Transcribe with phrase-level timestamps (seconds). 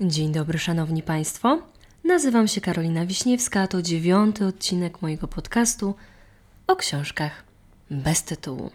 [0.00, 1.62] Dzień dobry, szanowni państwo.
[2.04, 5.94] Nazywam się Karolina Wiśniewska, to dziewiąty odcinek mojego podcastu
[6.66, 7.44] o książkach
[7.90, 8.70] bez tytułu.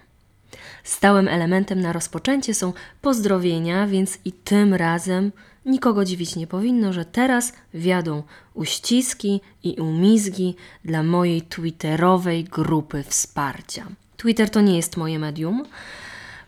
[0.84, 5.32] Stałym elementem na rozpoczęcie są pozdrowienia, więc i tym razem
[5.66, 10.56] nikogo dziwić nie powinno, że teraz wiadą uściski i umizgi
[10.86, 13.88] dla mojej twitterowej grupy wsparcia.
[14.18, 15.66] Twitter to nie jest moje medium.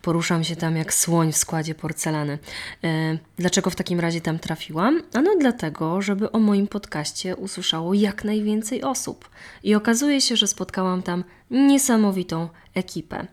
[0.05, 2.39] Poruszam się tam jak słoń w składzie porcelany.
[2.83, 5.01] E, dlaczego w takim razie tam trafiłam?
[5.13, 9.29] Ano dlatego, żeby o moim podcaście usłyszało jak najwięcej osób.
[9.63, 13.27] I okazuje się, że spotkałam tam niesamowitą ekipę.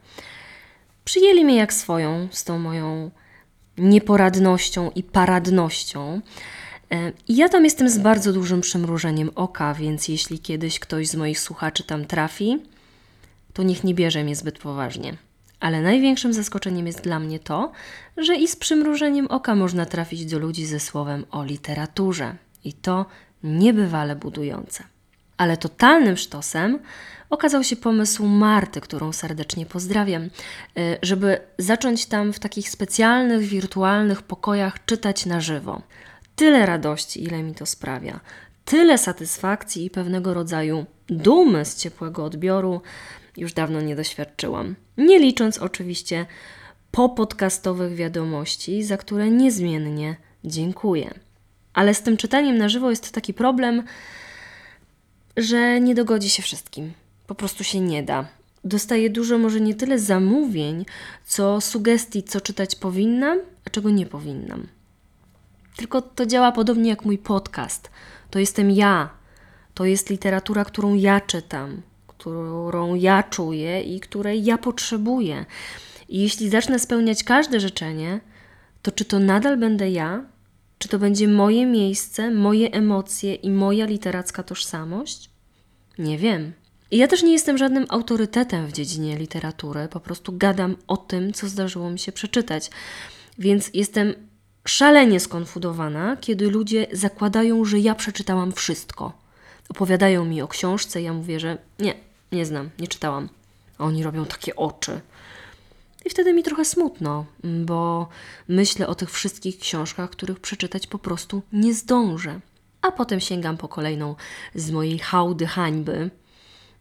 [1.05, 3.11] Przyjęli mnie jak swoją, z tą moją
[3.79, 6.21] nieporadnością i paradnością.
[6.93, 11.41] E, ja tam jestem z bardzo dużym przymrużeniem oka, więc jeśli kiedyś ktoś z moich
[11.41, 12.59] słuchaczy tam trafi,
[13.53, 15.17] to niech nie bierze mnie zbyt poważnie.
[15.63, 17.73] Ale największym zaskoczeniem jest dla mnie to,
[18.17, 22.35] że i z przymrużeniem oka można trafić do ludzi ze słowem o literaturze.
[22.65, 23.07] I to
[23.43, 24.85] niebywale budujące.
[25.37, 26.79] Ale totalnym sztosem
[27.31, 30.31] okazał się pomysł Marty, którą serdecznie pozdrawiam, y,
[31.03, 35.83] żeby zacząć tam w takich specjalnych, wirtualnych pokojach czytać na żywo.
[36.37, 38.21] Tyle radości, ile mi to sprawia,
[38.65, 42.81] tyle satysfakcji i pewnego rodzaju dumy z ciepłego odbioru
[43.37, 44.75] już dawno nie doświadczyłam.
[44.97, 46.27] Nie licząc oczywiście
[46.91, 51.15] popodcastowych wiadomości, za które niezmiennie dziękuję.
[51.75, 53.83] Ale z tym czytaniem na żywo jest taki problem,
[55.37, 56.93] że nie dogodzi się wszystkim.
[57.27, 58.29] Po prostu się nie da.
[58.65, 60.85] Dostaję dużo, może nie tyle zamówień,
[61.25, 64.67] co sugestii, co czytać powinnam, a czego nie powinnam.
[65.77, 67.91] Tylko to działa podobnie jak mój podcast.
[68.31, 69.11] To jestem ja.
[69.75, 71.83] To jest literatura, którą ja czytam,
[72.23, 75.45] którą ja czuję i której ja potrzebuję.
[76.09, 78.21] I jeśli zacznę spełniać każde życzenie,
[78.83, 80.25] to czy to nadal będę ja?
[80.79, 85.31] Czy to będzie moje miejsce, moje emocje i moja literacka tożsamość?
[85.99, 86.53] Nie wiem.
[86.91, 91.33] I ja też nie jestem żadnym autorytetem w dziedzinie literatury, po prostu gadam o tym,
[91.33, 92.71] co zdarzyło mi się przeczytać.
[93.39, 94.15] Więc jestem
[94.69, 99.13] szalenie skonfudowana, kiedy ludzie zakładają, że ja przeczytałam wszystko.
[99.69, 103.29] Opowiadają mi o książce, ja mówię, że nie, nie znam, nie czytałam.
[103.79, 105.01] A oni robią takie oczy.
[106.05, 108.09] I wtedy mi trochę smutno, bo
[108.49, 112.41] myślę o tych wszystkich książkach, których przeczytać po prostu nie zdążę.
[112.83, 114.17] A potem sięgam po kolejną
[114.55, 116.11] z mojej hałdy hańby,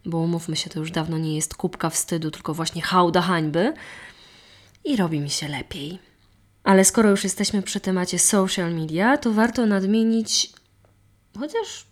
[0.04, 3.74] bo umówmy się, to już dawno nie jest kubka wstydu, tylko właśnie hałda hańby
[4.84, 5.98] i robi mi się lepiej.
[6.64, 10.52] Ale skoro już jesteśmy przy temacie social media, to warto nadmienić,
[11.38, 11.86] chociaż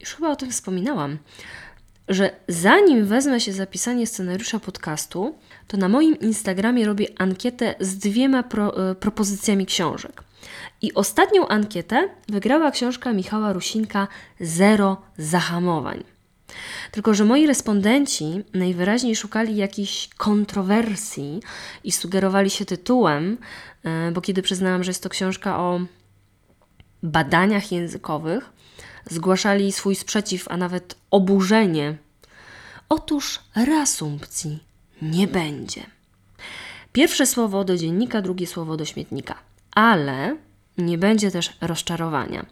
[0.00, 1.18] już chyba o tym wspominałam,
[2.10, 7.96] że zanim wezmę się za pisanie scenariusza podcastu, to na moim Instagramie robię ankietę z
[7.98, 10.22] dwiema pro, e, propozycjami książek.
[10.82, 14.08] I ostatnią ankietę wygrała książka Michała Rusinka
[14.40, 16.04] Zero zahamowań.
[16.90, 21.40] Tylko, że moi respondenci najwyraźniej szukali jakichś kontrowersji
[21.84, 23.38] i sugerowali się tytułem,
[23.84, 25.80] e, bo kiedy przyznałam, że jest to książka o
[27.02, 28.52] badaniach językowych,
[29.10, 31.96] zgłaszali swój sprzeciw, a nawet oburzenie.
[32.88, 34.64] Otóż reasumpcji
[35.02, 35.86] nie będzie.
[36.92, 39.34] Pierwsze słowo do dziennika, drugie słowo do śmietnika.
[39.74, 40.36] Ale
[40.78, 42.46] nie będzie też rozczarowania.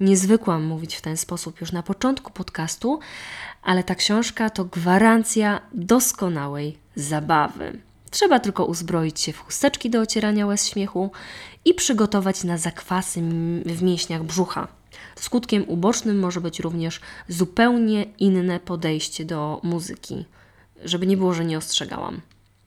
[0.00, 3.00] Nie zwykłam mówić w ten sposób już na początku podcastu,
[3.62, 7.78] ale ta książka to gwarancja doskonałej zabawy.
[8.10, 11.10] Trzeba tylko uzbroić się w chusteczki do ocierania łez śmiechu
[11.64, 13.20] i przygotować na zakwasy
[13.66, 14.68] w mięśniach brzucha.
[15.16, 20.24] Skutkiem ubocznym może być również zupełnie inne podejście do muzyki,
[20.84, 22.20] żeby nie było, że nie ostrzegałam.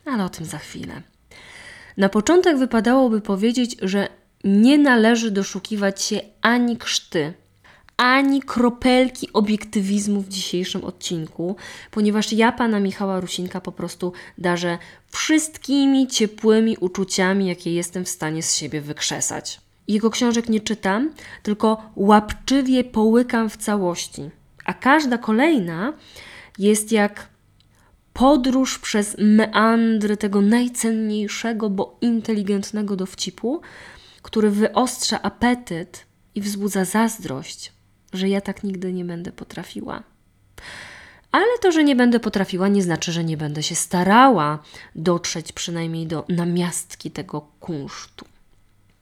[0.06, 1.02] Ale o tym za chwilę.
[1.98, 4.08] Na początek wypadałoby powiedzieć, że
[4.44, 7.34] nie należy doszukiwać się ani krzty,
[7.98, 11.56] ani kropelki obiektywizmu w dzisiejszym odcinku,
[11.92, 14.78] ponieważ ja pana Michała Rusinka po prostu darzę
[15.12, 19.67] wszystkimi ciepłymi uczuciami, jakie jestem w stanie z siebie wykrzesać.
[19.88, 24.30] Jego książek nie czytam, tylko łapczywie połykam w całości,
[24.66, 25.94] a każda kolejna
[26.57, 27.28] jest jak
[28.13, 33.62] podróż przez meandry tego najcenniejszego, bo inteligentnego dowcipu,
[34.22, 36.06] który wyostrza apetyt
[36.36, 37.74] i wzbudza zazdrość,
[38.13, 40.04] że ja tak nigdy nie będę potrafiła.
[41.31, 44.60] Ale to, że nie będę potrafiła, nie znaczy, że nie będę się starała
[44.95, 48.25] dotrzeć przynajmniej do namiastki tego kunsztu.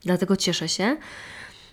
[0.06, 0.96] Dlatego cieszę się,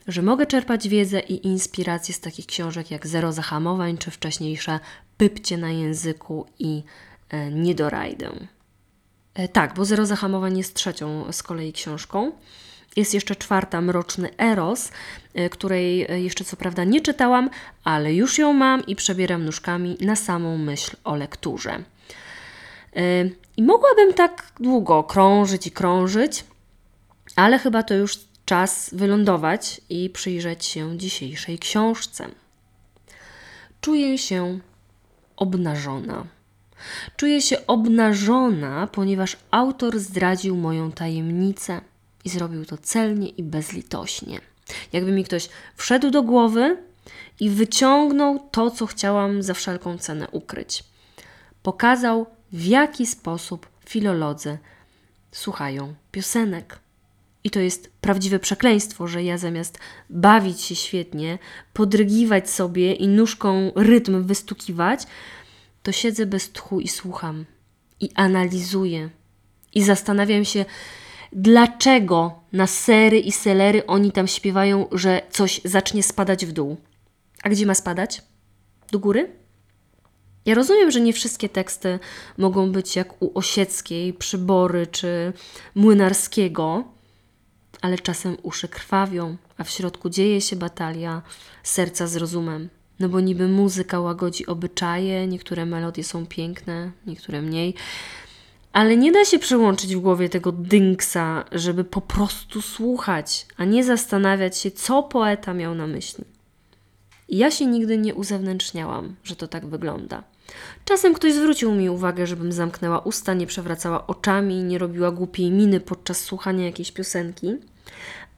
[0.07, 4.79] że mogę czerpać wiedzę i inspirację z takich książek jak Zero Zahamowań, czy wcześniejsze
[5.17, 6.83] Pypcie na języku i
[7.29, 8.29] e, Niedorajdę.
[9.33, 12.31] E, tak, bo Zero Zahamowań jest trzecią z kolei książką.
[12.95, 14.91] Jest jeszcze czwarta, Mroczny Eros,
[15.39, 17.49] y, której jeszcze co prawda nie czytałam,
[17.83, 21.83] ale już ją mam i przebieram nóżkami na samą myśl o lekturze.
[23.57, 26.45] I mogłabym tak długo krążyć i krążyć,
[27.35, 32.27] ale chyba to już czas wylądować i przyjrzeć się dzisiejszej książce.
[33.81, 34.59] Czuję się
[35.35, 36.25] obnażona.
[37.17, 41.81] Czuję się obnażona, ponieważ autor zdradził moją tajemnicę
[42.25, 44.41] i zrobił to celnie i bezlitośnie.
[44.93, 46.77] Jakby mi ktoś wszedł do głowy
[47.39, 50.83] i wyciągnął to, co chciałam za wszelką cenę ukryć.
[51.63, 54.57] Pokazał, w jaki sposób filolodzy
[55.31, 56.82] słuchają piosenek.
[57.43, 59.79] I to jest prawdziwe przekleństwo, że ja zamiast
[60.09, 61.39] bawić się świetnie,
[61.73, 65.03] podrygiwać sobie i nóżką rytm wystukiwać,
[65.83, 67.45] to siedzę bez tchu i słucham.
[67.99, 69.09] I analizuję.
[69.75, 70.65] I zastanawiam się,
[71.31, 76.77] dlaczego na sery i selery oni tam śpiewają, że coś zacznie spadać w dół.
[77.43, 78.21] A gdzie ma spadać?
[78.91, 79.29] Do góry?
[80.45, 81.99] Ja rozumiem, że nie wszystkie teksty
[82.37, 85.33] mogą być jak u Osieckiej, Przybory czy
[85.75, 86.83] Młynarskiego,
[87.83, 91.21] ale czasem uszy krwawią, a w środku dzieje się batalia
[91.63, 92.69] serca z rozumem.
[92.99, 97.73] No bo niby muzyka łagodzi obyczaje, niektóre melodie są piękne, niektóre mniej,
[98.73, 103.83] ale nie da się przełączyć w głowie tego dynksa, żeby po prostu słuchać, a nie
[103.83, 106.23] zastanawiać się, co poeta miał na myśli.
[107.29, 110.23] I ja się nigdy nie uzewnętrzniałam, że to tak wygląda.
[110.85, 115.79] Czasem ktoś zwrócił mi uwagę, żebym zamknęła usta, nie przewracała oczami, nie robiła głupiej miny
[115.79, 117.57] podczas słuchania jakiejś piosenki,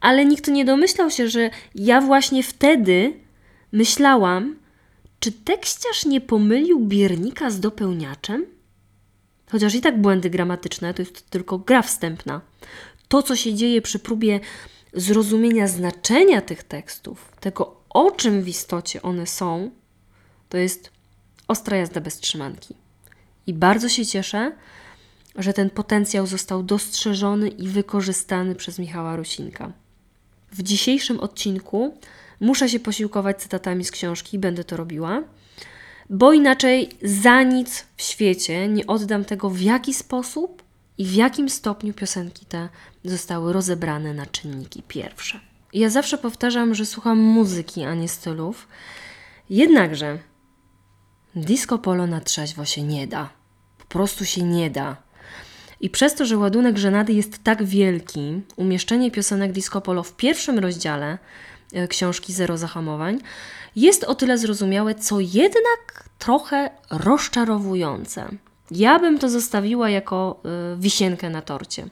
[0.00, 3.12] ale nikt nie domyślał się, że ja właśnie wtedy
[3.72, 4.56] myślałam,
[5.20, 8.46] czy tekściarz nie pomylił biernika z dopełniaczem?
[9.50, 12.40] Chociaż i tak błędy gramatyczne to jest tylko gra wstępna.
[13.08, 14.40] To, co się dzieje przy próbie
[14.92, 19.70] zrozumienia znaczenia tych tekstów, tego o czym w istocie one są,
[20.48, 20.90] to jest
[21.48, 22.74] ostra jazda bez trzymanki.
[23.46, 24.52] I bardzo się cieszę,
[25.38, 29.72] że ten potencjał został dostrzeżony i wykorzystany przez Michała Rusinka.
[30.52, 31.98] W dzisiejszym odcinku
[32.40, 35.22] muszę się posiłkować cytatami z książki, będę to robiła
[36.10, 40.62] bo inaczej za nic w świecie nie oddam tego, w jaki sposób
[40.98, 42.68] i w jakim stopniu piosenki te
[43.04, 45.40] zostały rozebrane na czynniki pierwsze.
[45.72, 48.68] Ja zawsze powtarzam, że słucham muzyki, a nie stylów.
[49.50, 50.18] Jednakże
[51.34, 53.30] disco polo na trzeźwo się nie da.
[53.78, 54.96] Po prostu się nie da.
[55.80, 60.58] I przez to, że ładunek żenady jest tak wielki, umieszczenie piosenek disco polo w pierwszym
[60.58, 61.18] rozdziale
[61.72, 63.18] e, książki Zero Zahamowań
[63.76, 68.28] jest o tyle zrozumiałe, co jednak trochę rozczarowujące.
[68.70, 70.40] Ja bym to zostawiła jako
[70.74, 71.88] y, wisienkę na torcie.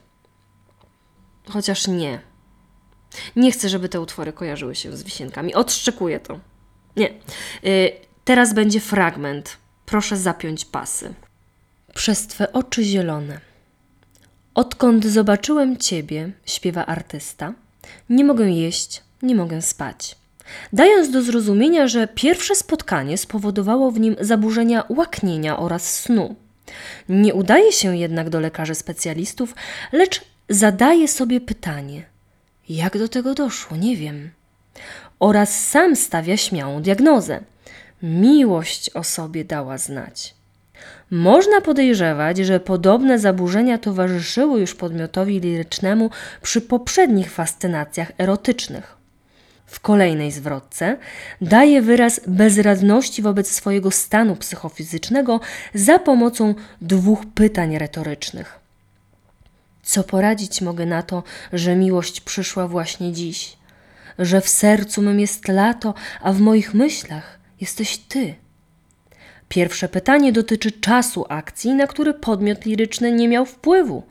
[1.49, 2.21] Chociaż nie.
[3.35, 5.53] Nie chcę, żeby te utwory kojarzyły się z wisienkami.
[5.53, 6.39] Odszczekuję to.
[6.95, 7.09] Nie.
[7.65, 7.91] Y,
[8.23, 9.57] teraz będzie fragment.
[9.85, 11.13] Proszę zapiąć pasy.
[11.93, 13.41] Przez twe oczy zielone.
[14.55, 17.53] Odkąd zobaczyłem ciebie, śpiewa artysta,
[18.09, 20.15] nie mogę jeść, nie mogę spać
[20.73, 26.35] dając do zrozumienia, że pierwsze spotkanie spowodowało w nim zaburzenia łaknienia oraz snu.
[27.09, 29.55] Nie udaje się jednak do lekarzy specjalistów,
[29.91, 32.03] lecz zadaje sobie pytanie:
[32.69, 34.29] jak do tego doszło, nie wiem.
[35.19, 37.39] Oraz sam stawia śmiałą diagnozę.
[38.03, 40.34] Miłość o sobie dała znać.
[41.11, 46.09] Można podejrzewać, że podobne zaburzenia towarzyszyły już podmiotowi lirycznemu
[46.41, 48.95] przy poprzednich fascynacjach erotycznych
[49.65, 50.97] w kolejnej zwrotce
[51.41, 55.39] daje wyraz bezradności wobec swojego stanu psychofizycznego
[55.73, 58.59] za pomocą dwóch pytań retorycznych.
[59.83, 63.57] Co poradzić mogę na to, że miłość przyszła właśnie dziś,
[64.19, 68.35] że w sercu mym jest lato, a w moich myślach jesteś ty?
[69.49, 74.03] Pierwsze pytanie dotyczy czasu akcji, na który podmiot liryczny nie miał wpływu.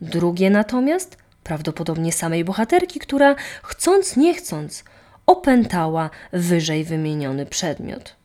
[0.00, 4.84] Drugie natomiast prawdopodobnie samej bohaterki, która chcąc nie chcąc
[5.26, 8.16] opętała wyżej wymieniony przedmiot.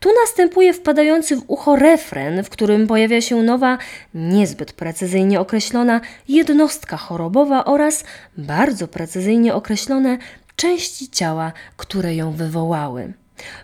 [0.00, 3.78] Tu następuje wpadający w ucho refren, w którym pojawia się nowa,
[4.14, 8.04] niezbyt precyzyjnie określona jednostka chorobowa oraz
[8.36, 10.18] bardzo precyzyjnie określone
[10.56, 13.12] części ciała, które ją wywołały.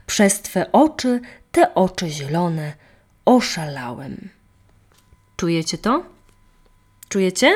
[0.07, 1.21] Przez twe oczy,
[1.53, 2.73] te oczy zielone,
[3.25, 4.29] oszalałem.
[5.37, 6.05] Czujecie to?
[7.09, 7.53] Czujecie?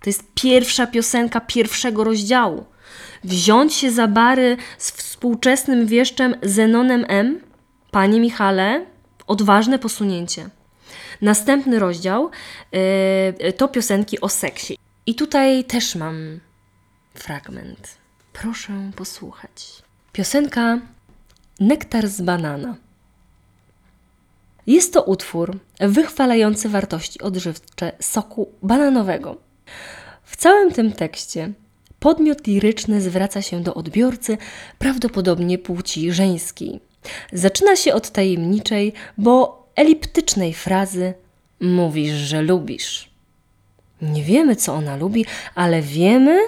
[0.00, 2.66] To jest pierwsza piosenka pierwszego rozdziału
[3.24, 7.40] wziąć się za bary z współczesnym wieszczem Zenonem M?
[7.90, 8.86] Panie Michale,
[9.26, 10.48] odważne posunięcie.
[11.20, 12.30] Następny rozdział
[13.38, 14.78] yy, to piosenki o seksie.
[15.06, 16.40] I tutaj też mam
[17.14, 17.98] fragment.
[18.32, 19.82] Proszę posłuchać.
[20.12, 20.78] Piosenka
[21.60, 22.76] Nektar z banana.
[24.66, 29.36] Jest to utwór wychwalający wartości odżywcze soku bananowego.
[30.24, 31.52] W całym tym tekście
[32.00, 34.38] podmiot liryczny zwraca się do odbiorcy,
[34.78, 36.80] prawdopodobnie płci żeńskiej.
[37.32, 41.14] Zaczyna się od tajemniczej, bo eliptycznej frazy:
[41.60, 43.10] Mówisz, że lubisz.
[44.02, 46.40] Nie wiemy, co ona lubi, ale wiemy,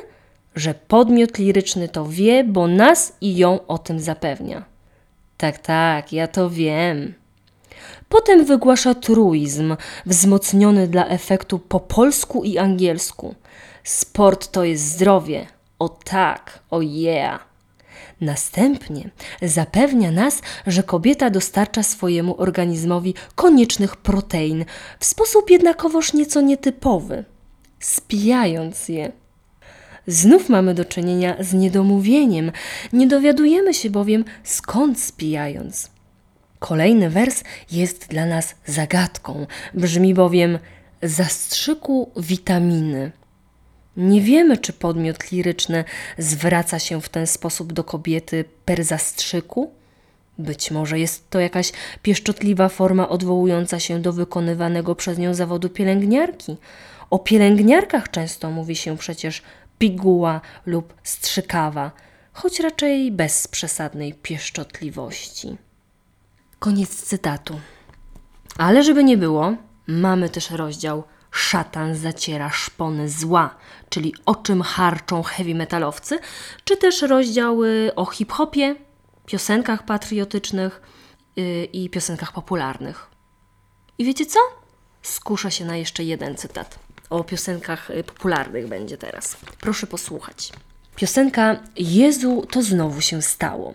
[0.57, 4.65] że podmiot liryczny to wie, bo nas i ją o tym zapewnia.
[5.37, 7.15] Tak, tak, ja to wiem.
[8.09, 13.35] Potem wygłasza truizm, wzmocniony dla efektu po polsku i angielsku.
[13.85, 15.47] Sport to jest zdrowie.
[15.79, 17.57] O tak, o yeah.
[18.21, 19.11] Następnie
[19.43, 24.65] zapewnia nas, że kobieta dostarcza swojemu organizmowi koniecznych protein
[25.01, 27.25] w sposób jednakowoż nieco nietypowy,
[27.81, 29.13] spijając je.
[30.07, 32.53] Znów mamy do czynienia z niedomówieniem,
[32.93, 35.96] nie dowiadujemy się bowiem skąd spijając.
[36.59, 40.59] Kolejny wers jest dla nas zagadką, brzmi bowiem
[41.03, 43.13] zastrzyku witaminy.
[43.97, 45.85] Nie wiemy, czy podmiot liryczny
[46.19, 49.71] zwraca się w ten sposób do kobiety per zastrzyku.
[50.39, 51.73] Być może jest to jakaś
[52.03, 56.57] pieszczotliwa forma odwołująca się do wykonywanego przez nią zawodu pielęgniarki.
[57.11, 59.43] O pielęgniarkach często mówi się przecież
[59.79, 61.91] piguła lub strzykawa,
[62.33, 65.57] choć raczej bez przesadnej pieszczotliwości.
[66.59, 67.61] Koniec cytatu.
[68.59, 73.55] Ale żeby nie było, mamy też rozdział Szatan zaciera szpony zła,
[73.89, 76.19] czyli o czym harczą heavy metalowcy,
[76.65, 78.75] czy też rozdziały o hip-hopie,
[79.27, 80.81] piosenkach patriotycznych
[81.37, 83.07] yy, i piosenkach popularnych.
[83.99, 84.39] I wiecie co?
[85.03, 86.79] Skuszę się na jeszcze jeden cytat.
[87.11, 89.37] O piosenkach y, popularnych będzie teraz.
[89.61, 90.53] Proszę posłuchać.
[90.97, 93.75] Piosenka Jezu to znowu się stało.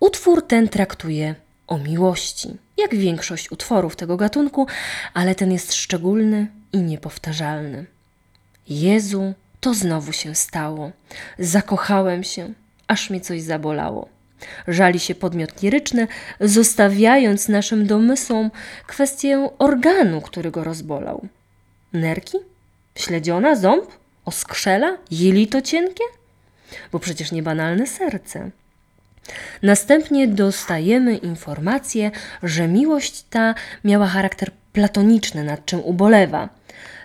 [0.00, 1.34] Utwór ten traktuje
[1.72, 4.66] o miłości, jak większość utworów tego gatunku,
[5.14, 7.86] ale ten jest szczególny i niepowtarzalny.
[8.68, 10.92] Jezu, to znowu się stało.
[11.38, 12.52] Zakochałem się,
[12.88, 14.08] aż mi coś zabolało.
[14.68, 16.08] Żali się podmiot liryczny,
[16.40, 18.50] zostawiając naszym domysłom
[18.86, 21.26] kwestię organu, który go rozbolał.
[21.92, 22.38] Nerki?
[22.96, 23.56] Śledziona?
[23.56, 23.90] Ząb?
[24.24, 24.96] Oskrzela?
[25.10, 26.04] Jelito cienkie?
[26.92, 28.50] Bo przecież niebanalne serce.
[29.62, 32.10] Następnie dostajemy informację,
[32.42, 36.48] że miłość ta miała charakter platoniczny, nad czym ubolewa.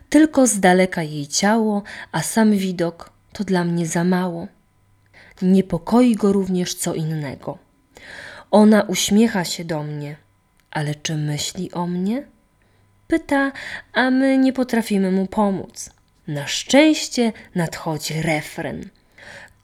[0.09, 4.47] Tylko z daleka jej ciało, a sam widok to dla mnie za mało.
[5.41, 7.57] Niepokoi go również co innego.
[8.51, 10.15] Ona uśmiecha się do mnie,
[10.71, 12.23] ale czy myśli o mnie?
[13.07, 13.51] Pyta,
[13.93, 15.89] a my nie potrafimy mu pomóc.
[16.27, 18.89] Na szczęście nadchodzi refren.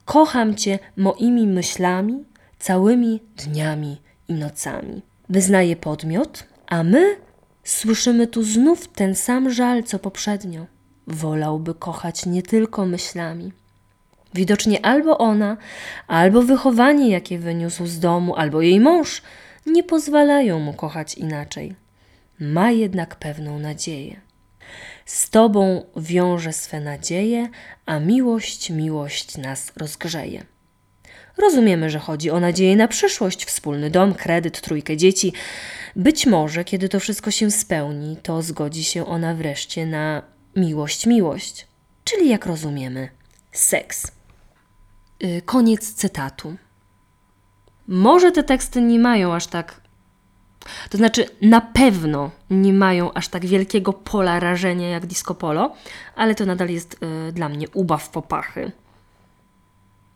[0.06, 2.26] Kocham cię moimi myślami,
[2.64, 5.02] całymi dniami i nocami.
[5.30, 7.16] Wyznaje podmiot, a my
[7.64, 10.66] słyszymy tu znów ten sam żal co poprzednio.
[11.08, 13.52] Wolałby kochać nie tylko myślami.
[14.34, 15.58] Widocznie albo ona,
[16.08, 19.22] albo wychowanie, jakie wyniósł z domu, albo jej mąż
[19.66, 21.76] nie pozwalają mu kochać inaczej.
[22.40, 24.22] Ma jednak pewną nadzieję.
[25.06, 27.50] Z Tobą wiąże swe nadzieje,
[27.86, 30.53] a miłość, miłość nas rozgrzeje.
[31.38, 35.34] Rozumiemy, że chodzi o nadzieję na przyszłość, wspólny dom, kredyt, trójkę dzieci.
[35.96, 40.22] Być może, kiedy to wszystko się spełni, to zgodzi się ona wreszcie na
[40.56, 41.68] miłość, miłość,
[42.04, 43.10] czyli jak rozumiemy,
[43.52, 44.12] seks.
[45.20, 46.56] Yy, koniec cytatu.
[47.88, 49.82] Może te teksty nie mają aż tak.
[50.90, 55.76] To znaczy, na pewno nie mają aż tak wielkiego pola rażenia jak disco polo,
[56.16, 58.72] ale to nadal jest yy, dla mnie ubaw popachy.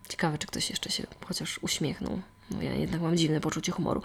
[0.10, 2.20] Ciekawe, czy ktoś jeszcze się chociaż uśmiechnął.
[2.52, 4.02] No ja jednak mam dziwne poczucie humoru.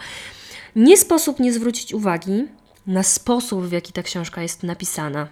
[0.75, 2.47] Nie sposób nie zwrócić uwagi
[2.87, 5.27] na sposób, w jaki ta książka jest napisana.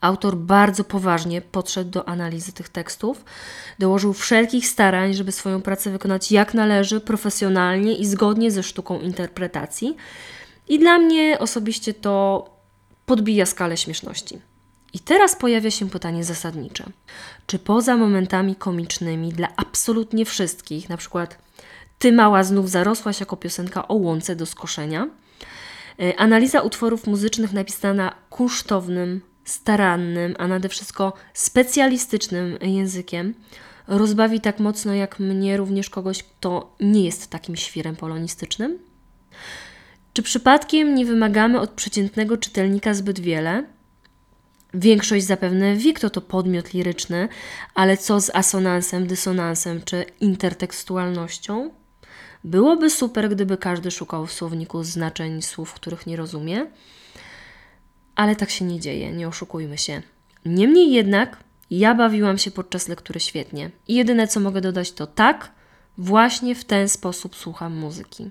[0.00, 3.24] Autor bardzo poważnie podszedł do analizy tych tekstów,
[3.78, 9.96] dołożył wszelkich starań, żeby swoją pracę wykonać jak należy, profesjonalnie i zgodnie ze sztuką interpretacji.
[10.68, 12.44] I dla mnie osobiście to
[13.06, 14.40] podbija skalę śmieszności.
[14.92, 16.84] I teraz pojawia się pytanie zasadnicze.
[17.46, 21.38] Czy poza momentami komicznymi dla absolutnie wszystkich, na przykład
[21.98, 25.08] Ty mała znów zarosłaś jako piosenka o łące do skoszenia,
[26.00, 33.34] y, analiza utworów muzycznych napisana kunsztownym, starannym, a nade wszystko specjalistycznym językiem
[33.90, 38.78] rozbawi tak mocno jak mnie również kogoś, kto nie jest takim świrem polonistycznym?
[40.12, 43.64] Czy przypadkiem nie wymagamy od przeciętnego czytelnika zbyt wiele?
[44.74, 47.28] Większość zapewne wie, kto to podmiot liryczny,
[47.74, 51.70] ale co z asonansem, dysonansem czy intertekstualnością?
[52.44, 56.66] Byłoby super, gdyby każdy szukał w słowniku znaczeń słów, których nie rozumie,
[58.14, 60.02] ale tak się nie dzieje, nie oszukujmy się.
[60.44, 61.36] Niemniej jednak,
[61.70, 65.50] ja bawiłam się podczas lektury świetnie i jedyne co mogę dodać to tak,
[65.98, 68.30] właśnie w ten sposób słucham muzyki.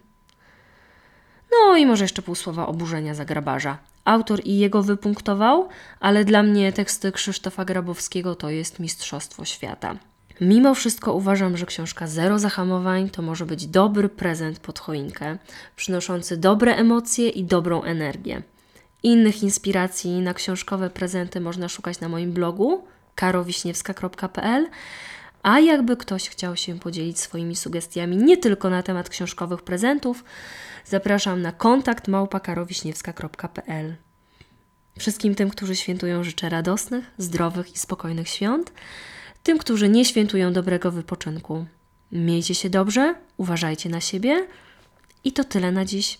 [1.51, 3.77] No i może jeszcze pół słowa oburzenia za grabarza.
[4.05, 9.95] Autor i jego wypunktował, ale dla mnie teksty Krzysztofa Grabowskiego to jest mistrzostwo świata.
[10.41, 15.37] Mimo wszystko uważam, że książka Zero Zahamowań to może być dobry prezent pod choinkę,
[15.75, 18.41] przynoszący dobre emocje i dobrą energię.
[19.03, 22.83] Innych inspiracji na książkowe prezenty można szukać na moim blogu
[23.15, 24.67] karowiśniewska.pl,
[25.43, 30.23] a jakby ktoś chciał się podzielić swoimi sugestiami nie tylko na temat książkowych prezentów,
[30.85, 33.95] zapraszam na kontakt małpakarowiśniewska.pl.
[34.99, 38.73] Wszystkim tym, którzy świętują, życzę radosnych, zdrowych i spokojnych świąt.
[39.43, 41.65] Tym, którzy nie świętują dobrego wypoczynku.
[42.11, 44.47] Miejcie się dobrze, uważajcie na siebie.
[45.23, 46.19] I to tyle na dziś.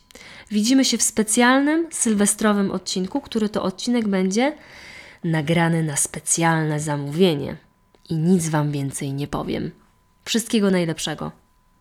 [0.52, 4.58] Widzimy się w specjalnym, sylwestrowym odcinku, który to odcinek będzie
[5.24, 7.58] nagrany na specjalne zamówienie.
[8.10, 9.72] I nic Wam więcej nie powiem.
[10.26, 11.32] Wszystkiego najlepszego.